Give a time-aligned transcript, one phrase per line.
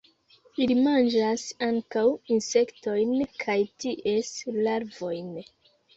[0.63, 2.03] Ili manĝas ankaŭ
[2.37, 3.13] insektojn
[3.45, 5.29] kaj ties larvojn.